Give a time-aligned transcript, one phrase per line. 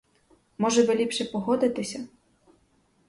[0.57, 2.07] Може би ліпше погодитися?